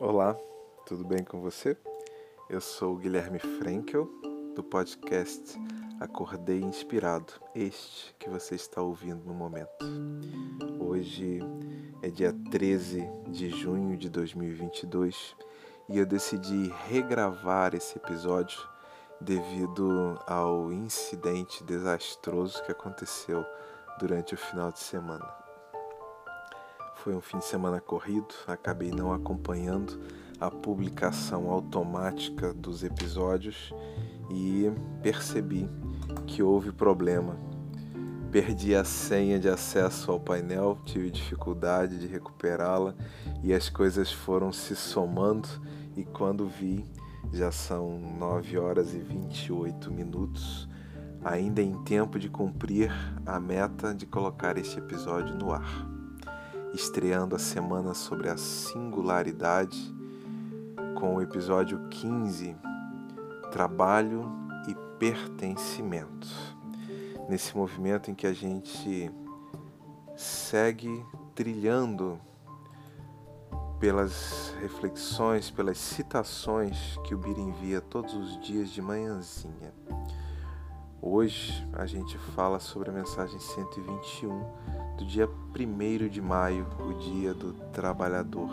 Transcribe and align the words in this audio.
Olá, 0.00 0.34
tudo 0.86 1.04
bem 1.04 1.22
com 1.22 1.42
você? 1.42 1.76
Eu 2.48 2.58
sou 2.58 2.96
Guilherme 2.96 3.38
Frankel, 3.38 4.08
do 4.54 4.64
podcast 4.64 5.60
Acordei 6.00 6.62
Inspirado, 6.62 7.34
este 7.54 8.14
que 8.18 8.30
você 8.30 8.54
está 8.54 8.80
ouvindo 8.80 9.22
no 9.26 9.34
momento. 9.34 9.68
Hoje 10.78 11.40
é 12.00 12.08
dia 12.08 12.34
13 12.50 13.06
de 13.28 13.50
junho 13.50 13.94
de 13.94 14.08
2022 14.08 15.36
e 15.90 15.98
eu 15.98 16.06
decidi 16.06 16.72
regravar 16.88 17.74
esse 17.74 17.98
episódio 17.98 18.58
devido 19.20 20.18
ao 20.26 20.72
incidente 20.72 21.62
desastroso 21.62 22.64
que 22.64 22.72
aconteceu 22.72 23.44
durante 23.98 24.32
o 24.32 24.38
final 24.38 24.72
de 24.72 24.78
semana. 24.78 25.39
Foi 27.02 27.16
um 27.16 27.20
fim 27.22 27.38
de 27.38 27.46
semana 27.46 27.80
corrido, 27.80 28.28
acabei 28.46 28.90
não 28.90 29.10
acompanhando 29.10 29.98
a 30.38 30.50
publicação 30.50 31.50
automática 31.50 32.52
dos 32.52 32.84
episódios 32.84 33.72
e 34.30 34.70
percebi 35.02 35.66
que 36.26 36.42
houve 36.42 36.70
problema. 36.72 37.38
Perdi 38.30 38.74
a 38.74 38.84
senha 38.84 39.38
de 39.38 39.48
acesso 39.48 40.12
ao 40.12 40.20
painel, 40.20 40.76
tive 40.84 41.10
dificuldade 41.10 41.98
de 41.98 42.06
recuperá-la 42.06 42.94
e 43.42 43.54
as 43.54 43.70
coisas 43.70 44.12
foram 44.12 44.52
se 44.52 44.76
somando 44.76 45.48
e 45.96 46.04
quando 46.04 46.46
vi 46.46 46.84
já 47.32 47.50
são 47.50 47.98
9 47.98 48.58
horas 48.58 48.92
e 48.92 48.98
28 48.98 49.90
minutos, 49.90 50.68
ainda 51.24 51.62
em 51.62 51.82
tempo 51.82 52.18
de 52.18 52.28
cumprir 52.28 52.92
a 53.24 53.40
meta 53.40 53.94
de 53.94 54.04
colocar 54.04 54.58
este 54.58 54.78
episódio 54.78 55.34
no 55.34 55.50
ar. 55.50 55.89
Estreando 56.72 57.34
a 57.34 57.38
semana 57.38 57.94
sobre 57.94 58.28
a 58.28 58.36
singularidade, 58.36 59.92
com 60.98 61.16
o 61.16 61.22
episódio 61.22 61.88
15, 61.88 62.56
Trabalho 63.50 64.30
e 64.68 64.74
Pertencimento. 64.96 66.28
Nesse 67.28 67.56
movimento 67.56 68.10
em 68.10 68.14
que 68.14 68.26
a 68.26 68.32
gente 68.32 69.10
segue 70.16 71.04
trilhando 71.34 72.20
pelas 73.80 74.54
reflexões, 74.60 75.50
pelas 75.50 75.78
citações 75.78 76.96
que 77.04 77.14
o 77.14 77.18
Bira 77.18 77.40
envia 77.40 77.80
todos 77.80 78.14
os 78.14 78.40
dias 78.40 78.70
de 78.70 78.80
manhãzinha. 78.80 79.74
Hoje 81.02 81.66
a 81.72 81.86
gente 81.86 82.18
fala 82.18 82.60
sobre 82.60 82.90
a 82.90 82.92
mensagem 82.92 83.38
121 83.38 84.44
do 84.98 85.06
dia 85.06 85.26
1 85.26 86.08
de 86.10 86.20
maio, 86.20 86.66
o 86.78 86.92
dia 86.98 87.32
do 87.32 87.54
trabalhador. 87.72 88.50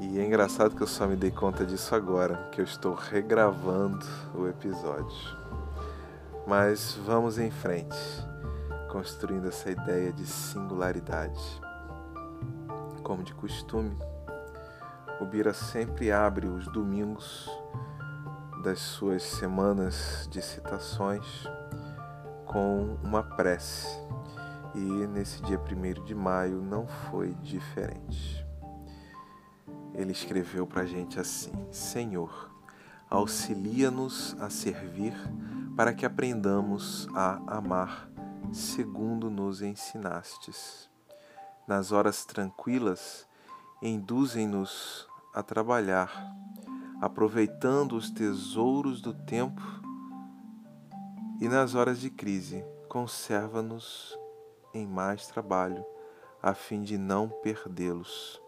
E 0.00 0.16
é 0.16 0.24
engraçado 0.24 0.76
que 0.76 0.82
eu 0.82 0.86
só 0.86 1.08
me 1.08 1.16
dei 1.16 1.32
conta 1.32 1.66
disso 1.66 1.92
agora, 1.92 2.36
que 2.52 2.60
eu 2.60 2.64
estou 2.64 2.94
regravando 2.94 4.06
o 4.32 4.46
episódio. 4.46 5.36
Mas 6.46 6.94
vamos 7.04 7.36
em 7.36 7.50
frente, 7.50 7.98
construindo 8.92 9.48
essa 9.48 9.72
ideia 9.72 10.12
de 10.12 10.24
singularidade. 10.24 11.60
Como 13.02 13.24
de 13.24 13.34
costume, 13.34 13.98
o 15.20 15.26
Bira 15.26 15.52
sempre 15.52 16.12
abre 16.12 16.46
os 16.46 16.68
domingos 16.68 17.50
das 18.62 18.78
suas 18.78 19.22
semanas 19.22 20.28
de 20.30 20.42
citações 20.42 21.26
com 22.46 22.98
uma 23.02 23.22
prece. 23.22 23.88
E 24.74 24.78
nesse 24.78 25.42
dia 25.42 25.58
1 25.58 26.04
de 26.04 26.14
maio 26.14 26.62
não 26.62 26.86
foi 26.86 27.34
diferente. 27.42 28.46
Ele 29.94 30.12
escreveu 30.12 30.66
para 30.66 30.82
a 30.82 30.86
gente 30.86 31.18
assim: 31.18 31.52
Senhor, 31.70 32.50
auxilia-nos 33.08 34.36
a 34.40 34.48
servir 34.48 35.14
para 35.76 35.92
que 35.92 36.06
aprendamos 36.06 37.08
a 37.14 37.56
amar 37.56 38.08
segundo 38.52 39.30
nos 39.30 39.62
ensinastes 39.62 40.90
nas 41.70 41.92
horas 41.92 42.24
tranquilas, 42.24 43.28
induzem-nos 43.80 45.06
a 45.32 45.40
trabalhar, 45.40 46.10
aproveitando 47.00 47.96
os 47.96 48.10
tesouros 48.10 49.00
do 49.00 49.12
tempo, 49.14 49.62
e 51.40 51.48
nas 51.48 51.74
horas 51.74 52.00
de 52.00 52.10
crise, 52.10 52.64
conserva-nos 52.88 54.18
em 54.74 54.86
mais 54.86 55.26
trabalho, 55.26 55.84
a 56.42 56.54
fim 56.54 56.82
de 56.82 56.98
não 56.98 57.28
perdê-los. 57.28 58.40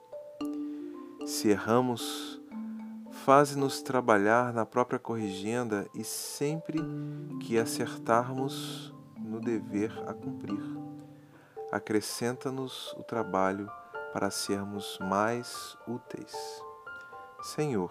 Se 1.25 1.49
erramos, 1.49 2.41
faze-nos 3.25 3.81
trabalhar 3.81 4.53
na 4.53 4.67
própria 4.67 4.99
corrigenda 4.99 5.89
e 5.95 6.05
sempre 6.05 6.79
que 7.41 7.59
acertarmos 7.59 8.95
no 9.19 9.41
dever 9.41 9.93
a 10.07 10.13
cumprir 10.13 10.83
acrescenta-nos 11.73 12.93
o 12.99 13.03
trabalho 13.03 13.67
para 14.13 14.31
sermos 14.31 14.99
mais 15.01 15.75
úteis. 15.89 16.63
Senhor, 17.43 17.91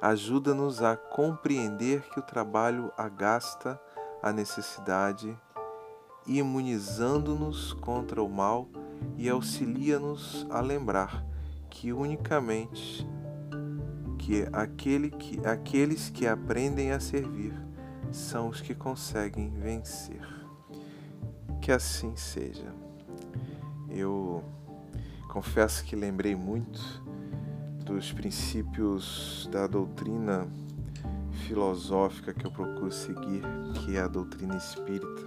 ajuda-nos 0.00 0.82
a 0.82 0.96
compreender 0.96 2.02
que 2.10 2.20
o 2.20 2.22
trabalho 2.22 2.92
agasta 2.96 3.80
a 4.22 4.32
necessidade, 4.32 5.36
imunizando-nos 6.26 7.72
contra 7.74 8.22
o 8.22 8.28
mal 8.28 8.68
e 9.16 9.28
auxilia-nos 9.28 10.46
a 10.50 10.60
lembrar 10.60 11.24
que 11.70 11.92
unicamente 11.92 13.06
que, 14.18 14.46
aquele 14.52 15.10
que 15.10 15.40
aqueles 15.46 16.10
que 16.10 16.26
aprendem 16.26 16.92
a 16.92 17.00
servir 17.00 17.54
são 18.10 18.48
os 18.48 18.60
que 18.60 18.74
conseguem 18.74 19.50
vencer. 19.50 20.26
Que 21.60 21.72
assim 21.72 22.16
seja. 22.16 22.74
Eu 23.88 24.44
confesso 25.28 25.84
que 25.84 25.96
lembrei 25.96 26.34
muito 26.34 27.02
dos 27.88 28.12
princípios 28.12 29.48
da 29.50 29.66
doutrina 29.66 30.46
filosófica 31.46 32.32
que 32.32 32.46
eu 32.46 32.50
procuro 32.52 32.92
seguir, 32.92 33.42
que 33.74 33.96
é 33.96 34.00
a 34.00 34.06
doutrina 34.06 34.56
espírita, 34.56 35.22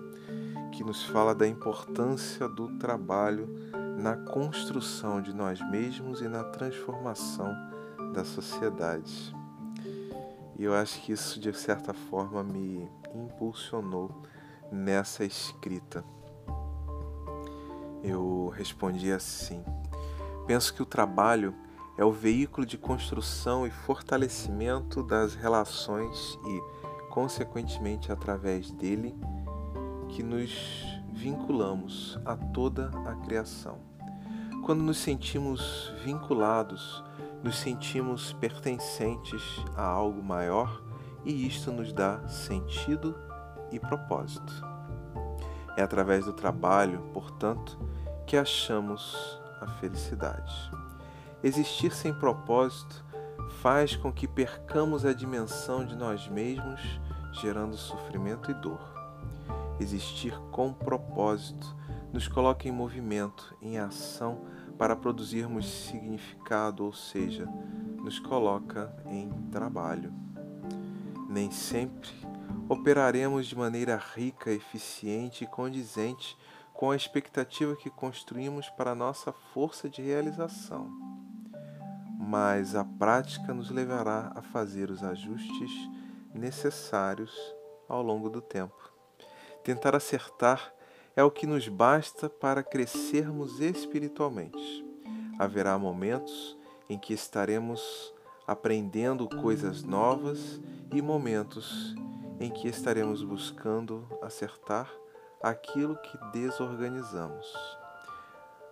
que 0.72 0.84
nos 0.84 1.04
fala 1.04 1.36
da 1.36 1.48
importância 1.48 2.48
do 2.48 2.78
trabalho 2.78 3.50
na 3.98 4.16
construção 4.16 5.22
de 5.22 5.34
nós 5.34 5.60
mesmos 5.70 6.22
e 6.22 6.28
na 6.28 6.44
transformação 6.44 7.54
da 8.14 8.24
sociedade. 8.24 9.36
E 10.58 10.64
eu 10.64 10.74
acho 10.74 11.02
que 11.02 11.12
isso, 11.12 11.40
de 11.40 11.52
certa 11.54 11.94
forma, 11.94 12.44
me 12.44 12.88
impulsionou 13.14 14.22
nessa 14.72 15.26
escrita 15.26 16.06
eu 18.04 18.52
respondi 18.56 19.12
assim: 19.12 19.64
Penso 20.48 20.74
que 20.74 20.82
o 20.82 20.86
trabalho 20.86 21.54
é 21.98 22.06
o 22.06 22.12
veículo 22.12 22.66
de 22.66 22.78
construção 22.78 23.66
e 23.68 23.70
fortalecimento 23.70 25.04
das 25.04 25.36
relações 25.36 26.40
e, 26.46 27.10
consequentemente, 27.10 28.12
através 28.12 28.72
dele, 28.72 29.16
que 30.10 30.24
nos 30.24 30.52
vinculamos 31.14 32.20
a 32.26 32.36
toda 32.36 32.90
a 33.06 33.16
criação. 33.16 33.80
Quando 34.66 34.84
nos 34.84 34.98
sentimos 34.98 35.92
vinculados, 36.04 37.04
nos 37.44 37.58
sentimos 37.58 38.34
pertencentes 38.34 39.42
a 39.76 39.84
algo 39.84 40.22
maior 40.22 40.82
e 41.26 41.48
isto 41.48 41.72
nos 41.72 41.92
dá 41.92 42.28
sentido 42.28 43.16
e 43.72 43.80
propósito. 43.80 44.54
É 45.78 45.82
através 45.82 46.26
do 46.26 46.34
trabalho, 46.34 47.02
portanto, 47.14 47.78
que 48.28 48.38
achamos 48.38 49.40
a 49.60 49.68
felicidade. 49.68 50.72
Existir 51.44 51.92
sem 51.94 52.14
propósito 52.14 53.04
faz 53.62 53.96
com 53.96 54.12
que 54.12 54.28
percamos 54.28 55.06
a 55.06 55.14
dimensão 55.14 55.86
de 55.86 55.96
nós 55.96 56.28
mesmos, 56.28 56.80
gerando 57.34 57.76
sofrimento 57.76 58.52
e 58.52 58.54
dor. 58.54 58.80
Existir 59.80 60.38
com 60.52 60.72
propósito 60.72 61.76
nos 62.14 62.28
coloca 62.28 62.68
em 62.68 62.72
movimento, 62.72 63.56
em 63.62 63.78
ação, 63.80 64.42
para 64.78 64.96
produzirmos 64.96 65.68
significado, 65.68 66.86
ou 66.86 66.94
seja, 66.94 67.48
nos 67.98 68.20
coloca 68.20 68.96
em 69.06 69.30
trabalho. 69.52 70.14
Nem 71.30 71.50
sempre 71.50 72.10
operaremos 72.68 73.48
de 73.48 73.56
maneira 73.56 73.98
rica, 73.98 74.52
eficiente 74.52 75.44
e 75.44 75.48
condizente 75.48 76.38
com 76.74 76.92
a 76.92 76.96
expectativa 76.96 77.76
que 77.76 77.90
construímos 77.90 78.70
para 78.70 78.96
nossa 78.96 79.32
força 79.54 79.90
de 79.90 80.02
realização. 80.02 81.11
Mas 82.32 82.76
a 82.76 82.86
prática 82.86 83.54
nos 83.54 83.70
levará 83.70 84.32
a 84.34 84.42
fazer 84.42 84.90
os 84.90 85.04
ajustes 85.04 85.70
necessários 86.34 87.30
ao 87.90 88.02
longo 88.02 88.30
do 88.30 88.40
tempo. 88.40 88.94
Tentar 89.66 89.98
acertar 89.98 90.74
é 91.14 91.22
o 91.22 91.30
que 91.30 91.46
nos 91.46 91.68
basta 91.68 92.30
para 92.30 92.64
crescermos 92.64 93.60
espiritualmente. 93.60 94.88
haverá 95.38 95.78
momentos 95.78 96.58
em 96.88 96.98
que 96.98 97.14
estaremos 97.14 98.14
aprendendo 98.48 99.28
coisas 99.28 99.84
novas 99.84 100.62
e 100.94 101.02
momentos 101.02 101.94
em 102.40 102.50
que 102.50 102.70
estaremos 102.70 103.24
buscando 103.24 104.08
acertar 104.22 104.90
aquilo 105.44 105.98
que 105.98 106.18
desorganizamos. 106.32 107.46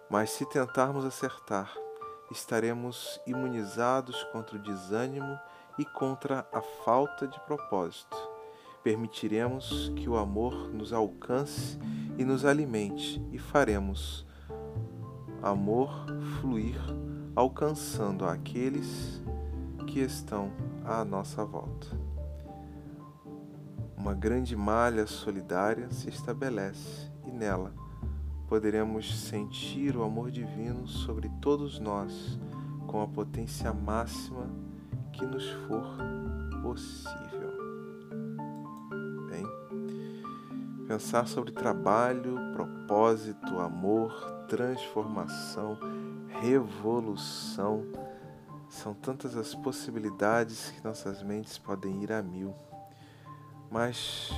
Mas 0.10 0.30
se 0.30 0.46
tentarmos 0.46 1.04
acertar, 1.04 1.70
estaremos 2.32 3.20
imunizados 3.26 4.24
contra 4.26 4.56
o 4.56 4.62
desânimo 4.62 5.40
e 5.78 5.86
contra 5.86 6.48
a 6.52 6.62
falta 6.62 7.28
de 7.28 7.40
propósito. 7.42 8.18
Permitiremos 8.84 9.92
que 9.96 10.08
o 10.08 10.18
amor 10.18 10.70
nos 10.74 10.94
alcance 10.94 11.78
e 12.18 12.24
nos 12.24 12.46
alimente 12.46 13.22
e 13.32 13.38
faremos 13.38 14.26
amor 15.42 16.06
fluir, 16.40 16.80
alcançando 17.36 18.26
aqueles 18.26 19.22
que 19.88 20.00
estão 20.00 20.52
à 20.86 21.04
nossa 21.04 21.44
volta. 21.44 21.88
Uma 23.98 24.14
grande 24.14 24.56
malha 24.56 25.06
solidária 25.08 25.90
se 25.92 26.10
estabelece 26.10 27.12
e 27.26 27.32
nela 27.32 27.74
poderemos 28.50 29.14
sentir 29.28 29.96
o 29.96 30.04
amor 30.04 30.32
divino 30.32 30.88
sobre 30.88 31.30
todos 31.40 31.78
nós 31.78 32.40
com 32.88 33.00
a 33.00 33.08
potência 33.08 33.72
máxima 33.72 34.50
que 35.14 35.24
nos 35.24 35.48
for 35.68 35.86
possível. 36.64 37.54
Bem, 39.30 39.46
pensar 40.88 41.28
sobre 41.28 41.52
trabalho, 41.52 42.36
propósito, 42.52 43.60
amor, 43.60 44.12
transformação, 44.48 45.78
revolução, 46.42 47.86
são 48.68 48.96
tantas 48.96 49.38
as 49.38 49.54
possibilidades 49.54 50.72
que 50.72 50.84
nossas 50.84 51.22
mentes 51.22 51.60
podem 51.60 52.02
ir 52.02 52.12
a 52.12 52.24
mil, 52.24 52.56
mas 53.70 54.32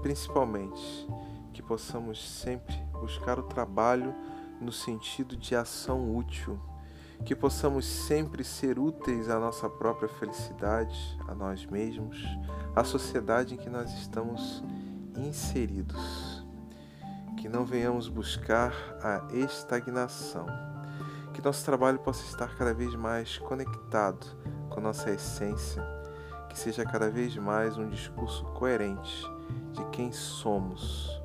principalmente 0.00 1.06
que 1.52 1.62
possamos 1.62 2.26
sempre 2.26 2.87
buscar 2.98 3.38
o 3.38 3.42
trabalho 3.42 4.14
no 4.60 4.72
sentido 4.72 5.36
de 5.36 5.54
ação 5.54 6.16
útil, 6.16 6.58
que 7.24 7.34
possamos 7.34 7.84
sempre 7.84 8.44
ser 8.44 8.78
úteis 8.78 9.28
à 9.28 9.38
nossa 9.38 9.68
própria 9.68 10.08
felicidade, 10.08 11.18
a 11.26 11.34
nós 11.34 11.66
mesmos, 11.66 12.22
à 12.74 12.84
sociedade 12.84 13.54
em 13.54 13.56
que 13.56 13.70
nós 13.70 13.92
estamos 13.94 14.62
inseridos. 15.16 16.44
Que 17.36 17.48
não 17.48 17.64
venhamos 17.64 18.08
buscar 18.08 18.72
a 19.02 19.34
estagnação, 19.34 20.46
que 21.32 21.42
nosso 21.42 21.64
trabalho 21.64 21.98
possa 22.00 22.24
estar 22.24 22.56
cada 22.56 22.74
vez 22.74 22.94
mais 22.94 23.38
conectado 23.38 24.26
com 24.68 24.80
nossa 24.80 25.10
essência, 25.10 25.82
que 26.48 26.58
seja 26.58 26.84
cada 26.84 27.10
vez 27.10 27.36
mais 27.36 27.78
um 27.78 27.88
discurso 27.88 28.44
coerente 28.46 29.24
de 29.72 29.84
quem 29.90 30.10
somos 30.10 31.18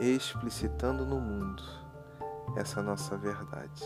explicitando 0.00 1.04
no 1.04 1.20
mundo 1.20 1.62
essa 2.56 2.82
nossa 2.82 3.16
verdade. 3.16 3.82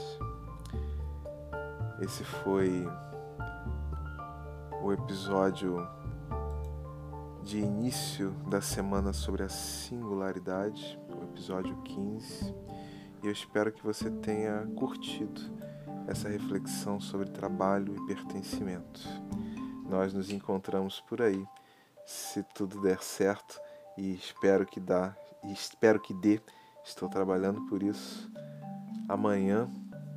Esse 2.01 2.25
foi 2.25 2.87
o 4.83 4.93
episódio 4.93 5.87
de 7.43 7.59
início 7.59 8.31
da 8.49 8.61
semana 8.61 9.13
sobre 9.13 9.43
a 9.43 9.49
singularidade, 9.49 10.99
o 11.09 11.25
episódio 11.25 11.77
15, 11.83 12.55
e 13.23 13.27
eu 13.27 13.33
espero 13.33 13.73
que 13.73 13.85
você 13.85 14.11
tenha 14.11 14.67
curtido 14.77 15.41
essa 16.07 16.29
reflexão 16.29 17.01
sobre 17.01 17.29
trabalho 17.31 17.95
e 17.97 18.07
pertencimento. 18.07 19.01
Nós 19.89 20.13
nos 20.13 20.31
encontramos 20.31 21.01
por 21.01 21.21
aí, 21.21 21.45
se 22.07 22.43
tudo 22.55 22.81
der 22.81 23.03
certo, 23.03 23.61
e 23.97 24.15
espero 24.15 24.65
que 24.65 24.79
dá, 24.79 25.17
e 25.45 25.53
espero 25.53 26.01
que 26.01 26.15
dê. 26.15 26.41
Estou 26.85 27.09
trabalhando 27.09 27.67
por 27.67 27.83
isso. 27.83 28.31
Amanhã, 29.09 29.71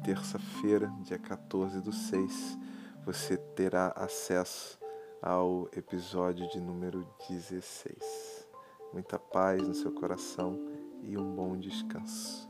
terça-feira, 0.03 0.91
dia 1.01 1.17
14 1.17 1.81
do 1.81 1.91
6, 1.91 2.57
você 3.05 3.37
terá 3.37 3.93
acesso 3.95 4.79
ao 5.21 5.69
episódio 5.75 6.49
de 6.49 6.59
número 6.59 7.07
16. 7.29 8.47
Muita 8.93 9.19
paz 9.19 9.61
no 9.61 9.73
seu 9.73 9.91
coração 9.91 10.59
e 11.03 11.17
um 11.17 11.35
bom 11.35 11.57
descanso. 11.57 12.49